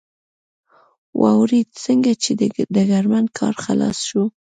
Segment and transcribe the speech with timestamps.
[1.21, 2.41] واورېد، څنګه چې د
[2.75, 4.23] ډګرمن کار خلاص شو.